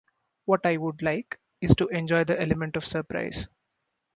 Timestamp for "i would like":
0.65-1.39